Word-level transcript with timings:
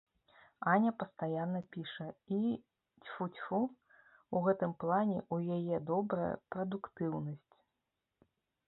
Аня 0.71 0.91
пастаянна 1.01 1.61
піша, 1.75 2.07
і, 2.37 2.39
цьфу-цьфу, 3.03 3.61
у 4.39 4.43
гэтым 4.49 4.75
плане 4.85 5.19
ў 5.35 5.61
яе 5.61 5.83
добрая 5.93 6.33
прадуктыўнасць. 6.55 7.59